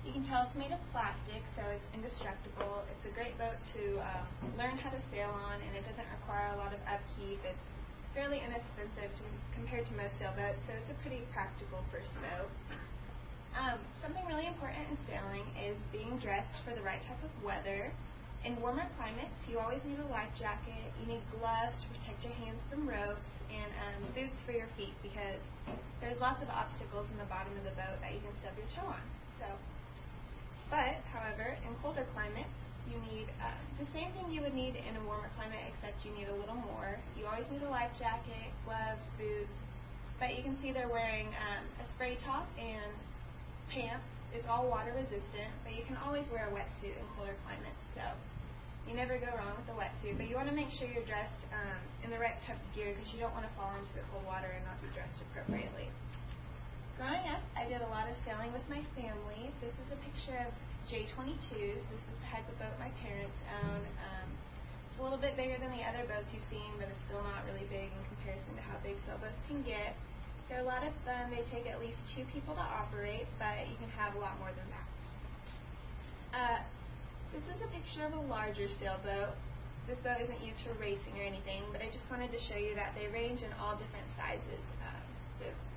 [0.00, 2.84] you can tell it's made of plastic, so it's indestructible.
[2.92, 4.24] It's a great boat to um,
[4.56, 7.40] learn how to sail on, and it doesn't require a lot of upkeep.
[7.44, 7.64] It's
[8.16, 12.48] fairly inexpensive to, compared to most sailboats, so it's a pretty practical first boat.
[13.56, 17.92] Um, something really important in sailing is being dressed for the right type of weather.
[18.44, 20.92] In warmer climates, you always need a life jacket.
[21.00, 24.92] You need gloves to protect your hands from ropes, and um, boots for your feet
[25.00, 25.40] because
[26.04, 28.68] there's lots of obstacles in the bottom of the boat that you can stub your
[28.68, 29.00] toe on.
[29.40, 29.48] So,
[30.68, 32.52] but however, in colder climates,
[32.84, 36.12] you need uh, the same thing you would need in a warmer climate, except you
[36.12, 37.00] need a little more.
[37.16, 39.56] You always need a life jacket, gloves, boots.
[40.20, 42.92] But you can see they're wearing um, a spray top and
[43.72, 44.04] pants.
[44.36, 47.80] It's all water resistant, but you can always wear a wetsuit in colder climates.
[47.96, 48.04] So
[48.84, 51.40] you never go wrong with a wetsuit, but you want to make sure you're dressed
[51.56, 54.04] um, in the right type of gear because you don't want to fall into the
[54.12, 55.88] cold water and not be dressed appropriately.
[57.00, 59.50] Growing up, I did a lot of sailing with my family.
[59.58, 60.52] This is a picture of
[60.86, 61.80] J22s.
[61.80, 63.82] This is the type of boat my parents own.
[63.98, 64.28] Um,
[64.86, 67.42] it's a little bit bigger than the other boats you've seen, but it's still not
[67.50, 69.98] really big in comparison to how big sailboats can get.
[70.46, 71.32] They're a lot of fun.
[71.32, 74.52] They take at least two people to operate, but you can have a lot more
[74.52, 74.86] than that.
[76.30, 76.58] Uh,
[77.34, 79.34] this is a picture of a larger sailboat.
[79.90, 82.78] This boat isn't used for racing or anything, but I just wanted to show you
[82.78, 84.62] that they range in all different sizes.
[84.86, 85.02] Um,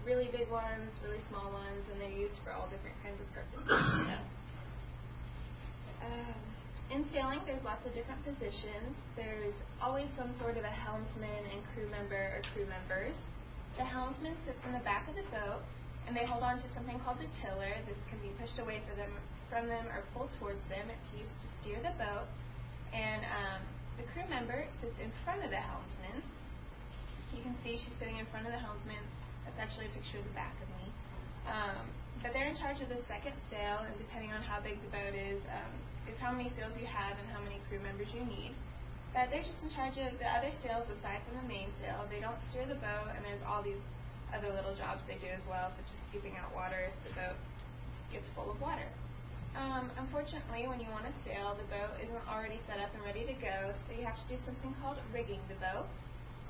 [0.05, 3.67] really big ones, really small ones, and they're used for all different kinds of purposes.
[3.67, 4.15] So,
[6.05, 6.39] um,
[6.93, 8.95] in sailing, there's lots of different positions.
[9.17, 13.17] There's always some sort of a helmsman and crew member or crew members.
[13.75, 15.65] The helmsman sits in the back of the boat,
[16.05, 17.75] and they hold on to something called the tiller.
[17.89, 19.11] This can be pushed away from them
[19.49, 20.87] from them or pulled towards them.
[20.91, 22.27] It's used to steer the boat.
[22.93, 23.61] And um,
[23.99, 26.23] the crew member sits in front of the helmsman.
[27.35, 29.03] You can see she's sitting in front of the helmsman.
[29.43, 30.85] That's actually a picture of the back of me.
[31.47, 31.83] Um,
[32.23, 35.13] but they're in charge of the second sail, and depending on how big the boat
[35.13, 35.71] is, um,
[36.09, 38.57] is how many sails you have and how many crew members you need.
[39.13, 42.03] But they're just in charge of the other sails aside from the main sail.
[42.09, 43.79] They don't steer the boat, and there's all these
[44.33, 47.37] other little jobs they do as well, such as scooping out water if the boat
[48.11, 48.87] gets full of water.
[49.57, 53.25] Um, unfortunately, when you want to sail, the boat isn't already set up and ready
[53.25, 55.89] to go, so you have to do something called rigging the boat.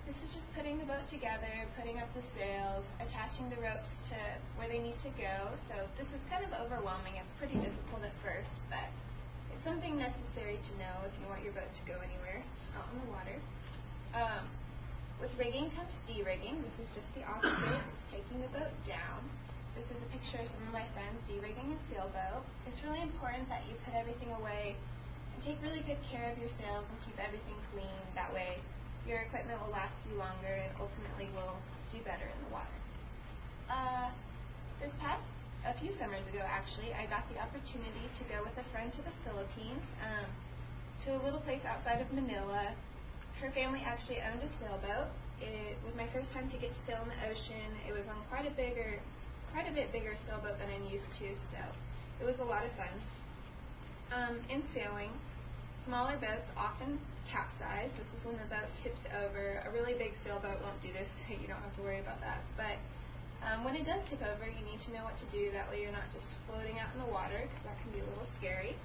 [0.04, 4.20] This is just putting the boat together, putting up the sails, attaching the ropes to
[4.60, 5.56] where they need to go.
[5.72, 7.16] So this is kind of overwhelming.
[7.16, 8.92] It's pretty difficult at first, but
[9.56, 12.44] it's something necessary to know if you want your boat to go anywhere
[12.76, 13.40] out in the water.
[14.16, 14.44] Um,
[15.24, 16.60] with rigging comes de-rigging.
[16.60, 17.84] This is just the opposite.
[17.88, 19.24] It's taking the boat down.
[19.78, 22.42] This is a picture of some of my friends de-rigging a sailboat.
[22.66, 26.50] It's really important that you put everything away and take really good care of your
[26.58, 27.94] sails and keep everything clean.
[28.18, 28.58] That way
[29.06, 31.62] your equipment will last you longer and ultimately will
[31.94, 32.78] do better in the water.
[33.70, 34.10] Uh,
[34.82, 35.22] this past
[35.62, 39.02] a few summers ago, actually, I got the opportunity to go with a friend to
[39.06, 40.26] the Philippines, um,
[41.06, 42.74] to a little place outside of Manila.
[43.38, 45.14] Her family actually owned a sailboat.
[45.38, 47.78] It was my first time to get to sail in the ocean.
[47.86, 48.98] It was on quite a bigger
[49.52, 51.62] quite a bit bigger sailboat than I'm used to, so
[52.20, 52.94] it was a lot of fun.
[54.12, 55.12] Um, in sailing,
[55.84, 57.92] smaller boats often capsize.
[58.00, 59.64] This is when the boat tips over.
[59.68, 62.44] A really big sailboat won't do this, so you don't have to worry about that.
[62.56, 62.80] But
[63.44, 65.52] um, when it does tip over, you need to know what to do.
[65.52, 68.08] That way you're not just floating out in the water, because that can be a
[68.08, 68.76] little scary.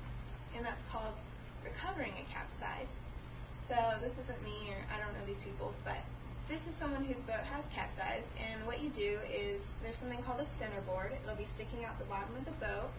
[0.55, 1.16] And that's called
[1.64, 2.90] recovering a capsize.
[3.70, 6.03] So this isn't me, or I don't know these people, but
[6.50, 10.42] this is someone whose boat has capsized, and what you do is there's something called
[10.42, 11.14] a centerboard.
[11.14, 12.90] It'll be sticking out the bottom of the boat,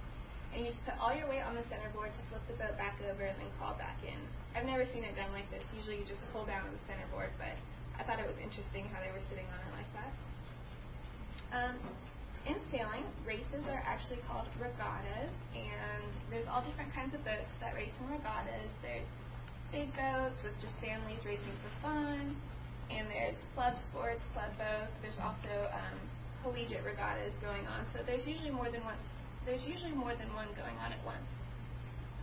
[0.56, 2.96] and you just put all your weight on the centerboard to flip the boat back
[3.04, 4.16] over and then crawl back in.
[4.56, 5.64] I've never seen it done like this.
[5.76, 7.58] Usually you just pull down the centerboard, but
[8.00, 10.12] I thought it was interesting how they were sitting on it like that.
[11.52, 11.76] Um,
[12.48, 17.76] in sailing, races are actually called regattas, and there's all different kinds of boats that
[17.76, 18.72] race in regattas.
[18.80, 19.08] There's
[19.70, 22.38] big boats with just families racing for fun
[22.98, 24.94] and there's club sports, club boats.
[25.02, 25.98] There's also um,
[26.44, 27.86] collegiate regattas going on.
[27.94, 28.98] So there's usually more than one.
[29.46, 31.28] There's usually more than one going on at once.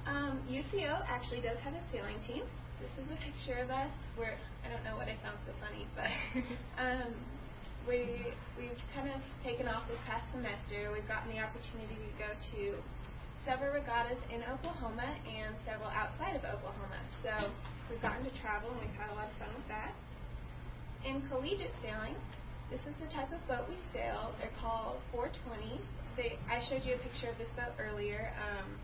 [0.07, 2.45] Um, UCO actually does have a sailing team.
[2.81, 3.93] This is a picture of us.
[4.17, 6.09] Where I don't know what I found so funny, but
[6.81, 7.13] um,
[7.85, 10.89] we we've kind of taken off this past semester.
[10.93, 12.81] We've gotten the opportunity to go to
[13.45, 17.01] several regattas in Oklahoma and several outside of Oklahoma.
[17.25, 17.33] So
[17.89, 19.97] we've gotten to travel and we've had a lot of fun with that.
[21.01, 22.13] In collegiate sailing,
[22.69, 24.37] this is the type of boat we sail.
[24.37, 25.81] They're called 420s.
[26.17, 28.29] They, I showed you a picture of this boat earlier.
[28.37, 28.77] Um,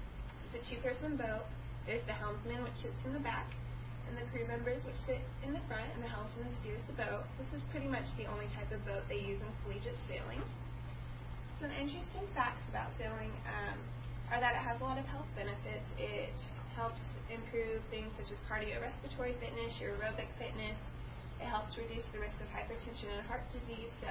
[0.49, 1.45] it's a two-person boat.
[1.85, 3.53] There's the helmsman, which sits in the back,
[4.09, 7.29] and the crew members, which sit in the front, and the helmsman steers the boat.
[7.37, 10.41] This is pretty much the only type of boat they use in collegiate sailing.
[11.61, 13.77] Some interesting facts about sailing um,
[14.33, 15.85] are that it has a lot of health benefits.
[16.01, 16.33] It
[16.73, 20.81] helps improve things such as cardiorespiratory fitness, your aerobic fitness,
[21.41, 23.93] It helps reduce the risk of hypertension and heart disease.
[24.01, 24.09] So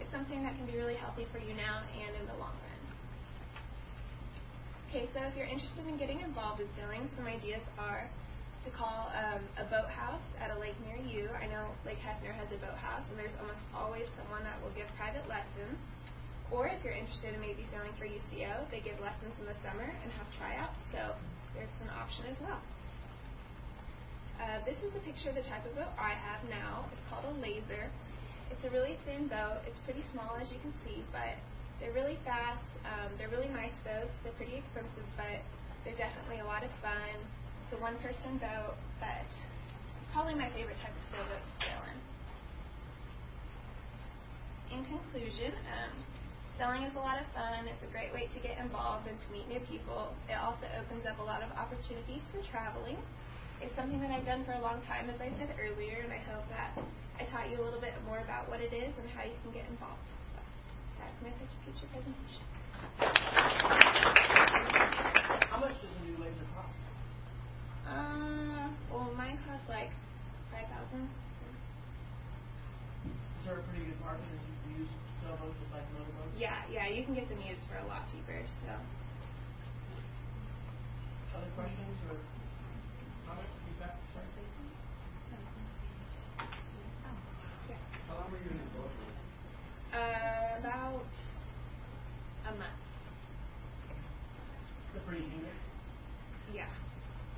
[0.00, 2.82] it's something that can be really healthy for you now and in the long run.
[4.88, 8.08] Okay, so if you're interested in getting involved with sailing, some ideas are
[8.64, 11.28] to call um, a boathouse at a lake near you.
[11.36, 14.88] I know Lake Hefner has a boathouse, and there's almost always someone that will give
[14.96, 15.76] private lessons.
[16.50, 19.84] Or if you're interested in maybe sailing for UCO, they give lessons in the summer
[19.84, 21.12] and have tryouts, so
[21.52, 22.60] there's an option as well.
[24.38, 26.86] Uh, this is a picture of the type of boat I have now.
[26.94, 27.90] It's called a laser.
[28.54, 29.66] It's a really thin boat.
[29.66, 31.34] It's pretty small, as you can see, but
[31.82, 32.64] they're really fast.
[32.86, 34.14] Um, they're really nice boats.
[34.22, 35.42] They're pretty expensive, but
[35.82, 37.18] they're definitely a lot of fun.
[37.66, 39.42] It's a one-person boat, but it's
[40.14, 41.98] probably my favorite type of sailboat to sail in.
[44.78, 45.92] In conclusion, um,
[46.58, 47.70] Sailing is a lot of fun.
[47.70, 50.10] It's a great way to get involved and to meet new people.
[50.26, 52.98] It also opens up a lot of opportunities for traveling.
[53.60, 56.22] It's something that I've done for a long time, as I said earlier, and I
[56.30, 56.78] hope that
[57.18, 59.50] I taught you a little bit more about what it is and how you can
[59.50, 60.06] get involved.
[60.30, 60.38] So
[61.02, 61.34] that's my
[61.66, 62.46] future presentation.
[65.50, 66.70] How much does a new laser cost?
[67.82, 69.90] Uh, well, mine costs like
[70.54, 71.10] five thousand.
[73.10, 74.90] Is there a pretty good market that you can use
[75.24, 76.30] sailboats just like motorboats?
[76.38, 78.38] Yeah, yeah, you can get them used for a lot cheaper.
[78.62, 78.70] So.
[81.38, 82.18] Other questions or
[83.26, 83.54] comments?
[83.62, 83.94] Feedback?
[88.08, 88.90] How long were you in the boat?
[89.94, 91.06] Uh, about
[92.48, 92.80] a month.
[94.88, 95.54] It's a pretty unit.
[96.52, 96.66] Yeah,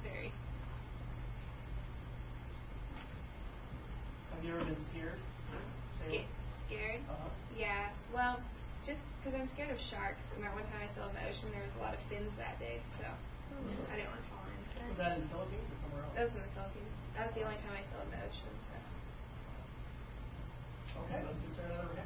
[0.03, 0.33] very.
[4.33, 5.19] Have you ever been scared?
[6.11, 6.25] Get
[6.67, 7.01] scared?
[7.11, 7.29] Uh-huh.
[7.59, 7.91] Yeah.
[8.15, 8.41] Well,
[8.87, 9.01] just
[9.81, 11.65] because I'm scared of sharks, and that one time I saw in the ocean, there
[11.65, 14.53] was a lot of fins that day, so I didn't want to fall in.
[14.93, 16.13] Was that in the Philippines or somewhere else?
[16.17, 16.93] That was in the Philippines.
[17.17, 18.53] That was the only time I saw in the ocean.
[18.61, 18.77] So.
[21.01, 21.97] Okay, let's consider another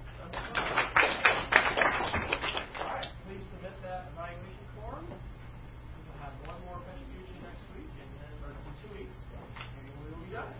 [2.78, 5.04] All right, please submit that evaluation form.
[5.10, 10.14] We'll have one more presentation next week, and then or in two weeks, and we
[10.14, 10.54] will be done.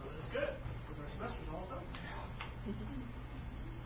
[0.00, 0.52] So that's good.
[0.56, 1.84] Because our semester's all done.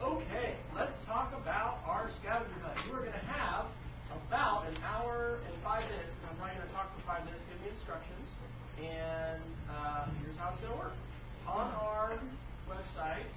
[0.02, 2.74] Okay, let's talk about our scavenger hunt.
[2.90, 3.70] You are going to have
[4.10, 7.46] about an hour and five minutes, and I'm probably going to talk for five minutes,
[7.46, 8.26] give me instructions,
[8.82, 10.98] and uh, here's how it's going to work.
[11.46, 12.18] On our
[12.66, 13.30] website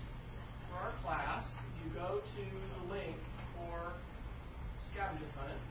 [0.65, 1.45] for our class,
[1.77, 3.13] you go to the link
[3.53, 3.93] for
[4.89, 5.61] scavenger hunt.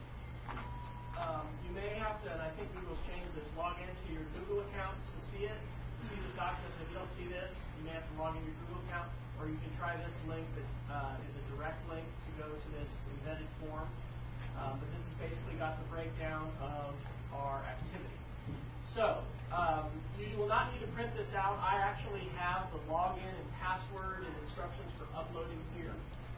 [1.19, 4.63] Um, you may have to, and I think Google's changed this, log into your Google
[4.71, 5.59] account to see it,
[6.07, 6.79] see the documents.
[6.79, 7.51] If you don't see this,
[8.17, 11.43] log into your Google account, or you can try this link that uh, is a
[11.55, 13.87] direct link to go to this embedded form.
[14.55, 16.95] Um, but this has basically got the breakdown of
[17.35, 18.15] our activity.
[18.95, 19.19] So,
[19.51, 21.59] um, you will not need to print this out.
[21.59, 25.91] I actually have the login and password and instructions for uploading here.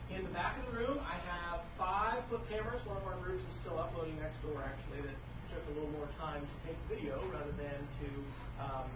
[0.09, 2.82] In the back of the room, I have five flip cameras.
[2.89, 5.17] One of our groups is still uploading next door, actually, that
[5.53, 8.09] took a little more time to take video rather than to.
[8.57, 8.89] Um,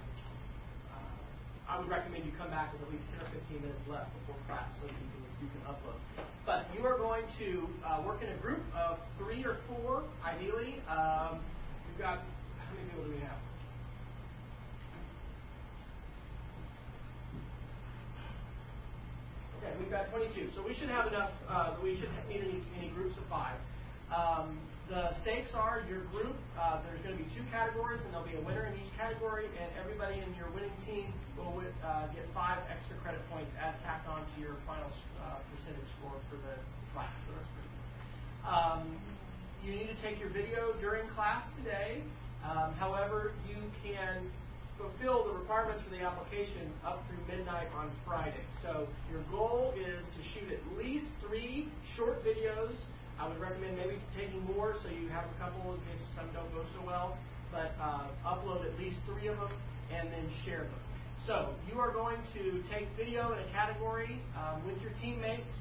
[1.71, 4.35] I would recommend you come back with at least 10 or 15 minutes left before
[4.45, 5.07] class so you can,
[5.39, 5.95] you can upload.
[6.45, 10.83] But you are going to uh, work in a group of three or four, ideally.
[10.91, 11.39] Um,
[11.87, 12.27] we've got,
[12.59, 13.39] how many people do we have?
[19.63, 20.51] Okay, we've got 22.
[20.53, 23.55] So we should have enough, uh, we should need any, any groups of five.
[24.11, 24.59] Um,
[24.91, 28.35] the stakes are your group, uh, there's going to be two categories, and there'll be
[28.35, 31.07] a winner in each category, and everybody in your winning team
[31.39, 34.91] will uh, get five extra credit points add tacked on to your final
[35.23, 36.59] uh, percentage score for the
[36.91, 37.07] class.
[37.23, 37.71] So that's pretty.
[38.43, 38.99] Um,
[39.63, 42.03] you need to take your video during class today.
[42.43, 44.27] Um, however, you can
[44.75, 48.43] fulfill the requirements for the application up through midnight on Friday.
[48.59, 52.75] So your goal is to shoot at least three short videos.
[53.21, 56.49] I would recommend maybe taking more so you have a couple in case some don't
[56.57, 57.17] go so well,
[57.53, 59.53] but uh, upload at least three of them
[59.93, 60.81] and then share them.
[61.27, 65.53] So you are going to take video in a category um, with your teammates,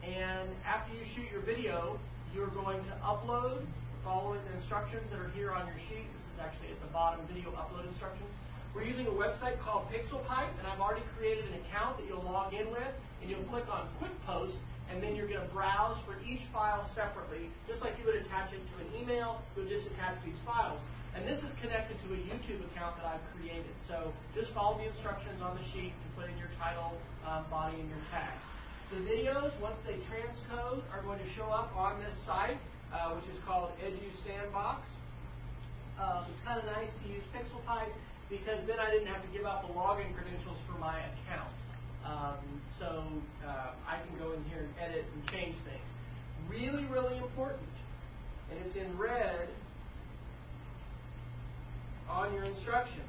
[0.00, 2.00] and after you shoot your video,
[2.32, 3.60] you're going to upload
[4.02, 6.08] following the instructions that are here on your sheet.
[6.16, 8.32] This is actually at the bottom, video upload instructions.
[8.74, 12.54] We're using a website called PixelPipe, and I've already created an account that you'll log
[12.56, 12.88] in with,
[13.20, 14.56] and you'll click on Quick Post,
[14.90, 18.52] and then you're going to browse for each file separately, just like you would attach
[18.52, 20.80] it to an email, you would just attach these files.
[21.12, 23.72] And this is connected to a YouTube account that I've created.
[23.84, 26.96] So just follow the instructions on the sheet and put in your title,
[27.28, 28.44] um, body, and your tags.
[28.88, 32.56] The videos, once they transcode, are going to show up on this site,
[32.92, 34.88] uh, which is called Edu Sandbox.
[36.00, 37.92] Um, it's kind of nice to use PixelPipe
[38.32, 41.52] because then I didn't have to give out the login credentials for my account.
[42.04, 43.04] Um, so
[43.46, 45.90] uh, I can go in here and edit and change things.
[46.48, 47.68] Really, really important.
[48.50, 49.48] And it's in red
[52.08, 53.08] on your instructions.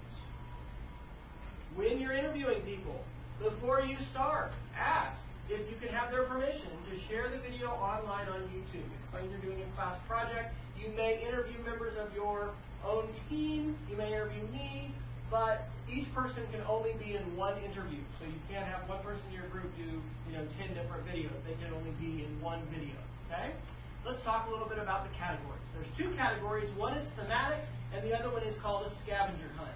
[1.75, 3.03] When you're interviewing people,
[3.41, 5.19] before you start, ask
[5.49, 8.85] if you can have their permission to share the video online on YouTube.
[9.01, 10.53] Explain you're doing a class project.
[10.79, 12.51] You may interview members of your
[12.85, 13.75] own team.
[13.89, 14.93] You may interview me,
[15.33, 18.05] but each person can only be in one interview.
[18.21, 19.97] So you can't have one person in your group do,
[20.29, 21.33] you know, 10 different videos.
[21.41, 22.93] They can only be in one video.
[23.25, 23.49] Okay?
[24.05, 25.65] Let's talk a little bit about the categories.
[25.73, 26.69] There's two categories.
[26.77, 27.65] One is thematic,
[27.97, 29.73] and the other one is called a scavenger hunt.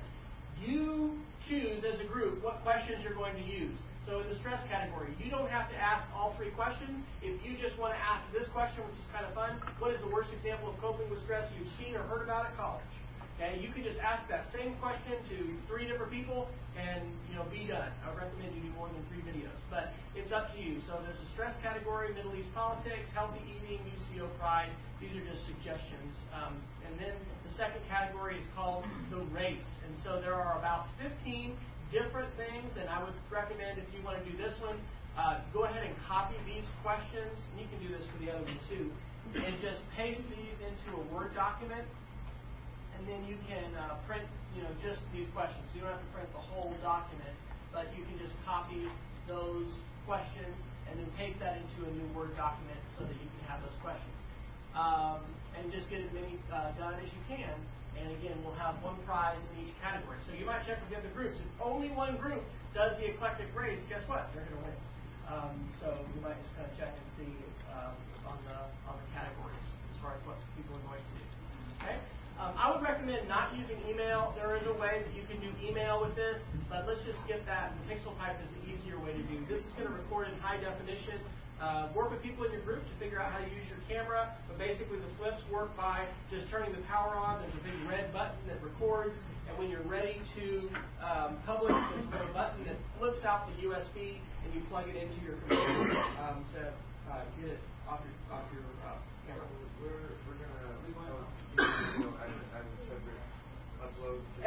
[0.61, 1.17] You
[1.49, 3.73] choose as a group what questions you're going to use.
[4.05, 7.01] So in the stress category, you don't have to ask all three questions.
[7.25, 9.99] If you just want to ask this question, which is kind of fun, what is
[10.05, 12.85] the worst example of coping with stress you've seen or heard about at college?
[13.37, 15.37] Okay, you can just ask that same question to
[15.69, 17.93] three different people and you know be done.
[18.01, 20.81] I recommend you do more than three videos, but it's up to you.
[20.89, 24.73] So there's a stress category, Middle East politics, healthy eating, UCO pride.
[24.97, 26.17] These are just suggestions.
[26.33, 27.13] Um, and then
[27.45, 31.53] the second category is called the race, and so there are about 15
[31.93, 32.73] different things.
[32.73, 34.81] And I would recommend if you want to do this one,
[35.13, 38.41] uh, go ahead and copy these questions, and you can do this for the other
[38.49, 38.89] one too,
[39.37, 41.85] and just paste these into a Word document
[42.97, 44.25] and then you can uh, print,
[44.57, 45.61] you know, just these questions.
[45.77, 47.33] You don't have to print the whole document,
[47.69, 48.89] but you can just copy
[49.29, 49.69] those
[50.09, 50.57] questions
[50.89, 53.77] and then paste that into a new Word document so that you can have those
[53.85, 54.17] questions.
[54.73, 55.21] Um,
[55.53, 57.53] and just get as many uh, done as you can.
[57.97, 60.17] And again, we'll have one prize in each category.
[60.25, 61.41] So you might check with the other groups.
[61.41, 64.29] If only one group does the eclectic race, guess what?
[64.33, 64.79] They're going to win.
[65.25, 67.33] Um, so you might just kind of check and see
[67.73, 71.25] um, on the on the categories as far as what people are going to do.
[71.83, 71.97] Okay.
[72.37, 74.29] Um, I would recommend not using email.
[74.37, 76.37] There is a way that you can do email with this,
[76.69, 77.73] but let's just skip that.
[77.73, 79.41] The PixelPipe is the easier way to do.
[79.49, 81.17] This is going to record in high definition.
[81.57, 84.37] Uh, work with people in your group to figure out how to use your camera,
[84.45, 87.41] but basically the flips work by just turning the power on.
[87.41, 89.17] There's a big red button that records,
[89.49, 90.69] and when you're ready to
[91.01, 95.17] um, publish, there's a button that flips out the USB, and you plug it into
[95.25, 96.69] your computer um, to
[97.09, 98.93] uh, get it off your, off your uh,
[99.25, 99.41] camera.
[99.81, 100.57] We're, we're going to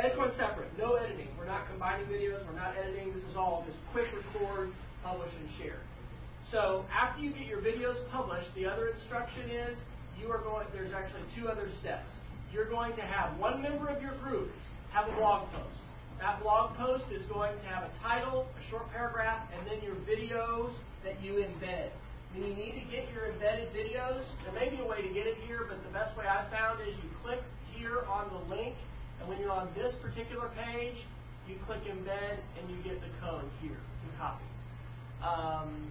[0.01, 0.71] Each one separate.
[0.79, 1.29] No editing.
[1.39, 2.47] We're not combining videos.
[2.47, 3.13] We're not editing.
[3.13, 5.81] This is all just quick record, publish, and share.
[6.51, 9.79] So after you get your videos published, the other instruction is
[10.21, 10.67] you are going.
[10.73, 12.11] There's actually two other steps.
[12.53, 14.51] You're going to have one member of your group
[14.93, 15.79] have a blog post.
[16.19, 19.95] That blog post is going to have a title, a short paragraph, and then your
[20.05, 20.73] videos
[21.05, 21.91] that you embed.
[22.33, 25.27] When you need to get your embedded videos, there may be a way to get
[25.27, 27.43] it here, but the best way I've found is you click
[27.75, 28.77] here on the link,
[29.19, 30.95] and when you're on this particular page,
[31.49, 34.45] you click embed and you get the code here and copy.
[35.23, 35.91] Um,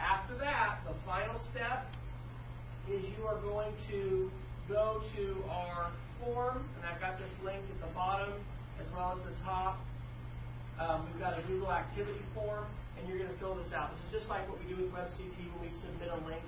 [0.00, 1.86] after that, the final step
[2.90, 4.30] is you are going to
[4.66, 5.90] go to our
[6.22, 8.32] form, and I've got this link at the bottom
[8.80, 9.78] as well as the top.
[10.78, 12.66] Um, we've got a Google activity form,
[12.98, 13.94] and you're going to fill this out.
[13.94, 16.42] This is just like what we do with WebCT when we submit a link.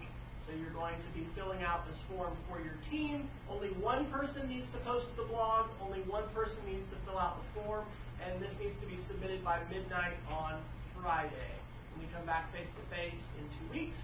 [0.47, 3.27] So you're going to be filling out this form for your team.
[3.51, 5.71] Only one person needs to post the blog.
[5.83, 7.87] Only one person needs to fill out the form,
[8.23, 10.63] and this needs to be submitted by midnight on
[11.03, 11.55] Friday.
[11.95, 13.99] When we come back face to face in two weeks,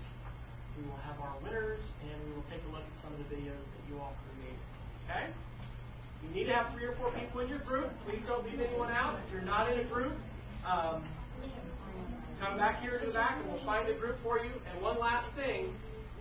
[0.79, 3.29] we will have our winners, and we will take a look at some of the
[3.31, 4.63] videos that you all created.
[5.07, 5.31] Okay?
[6.23, 7.91] You need to have three or four people in your group.
[8.07, 9.19] Please don't leave anyone out.
[9.27, 10.15] If you're not in a group,
[10.67, 11.05] um,
[12.41, 14.51] come back here to the back and we'll find a group for you.
[14.71, 15.75] And one last thing,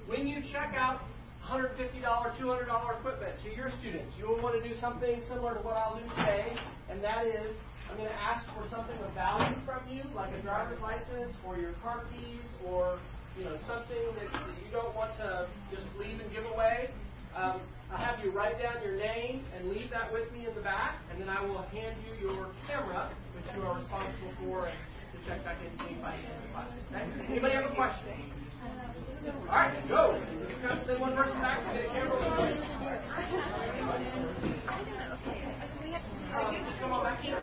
[0.08, 1.02] when you check out
[1.48, 5.78] $150, $200 equipment to your students, you will want to do something similar to what
[5.78, 6.54] I'll do today,
[6.90, 7.56] and that is
[7.92, 11.58] I'm going to ask for something of value from you, like a driver's license or
[11.58, 13.00] your car keys or
[13.38, 16.90] you know something that, that you don't want to just leave and give away.
[17.36, 17.62] Um,
[17.92, 20.96] I'll have you write down your name and leave that with me in the back,
[21.12, 24.78] and then I will hand you your camera, which you are responsible for, and
[25.14, 26.70] to check back in end of the class.
[26.92, 27.32] Okay?
[27.32, 28.32] Anybody have a question?
[29.50, 30.22] All right, go.
[30.50, 32.18] You can send one person back to get a camera.
[36.34, 37.40] Uh, come on back here.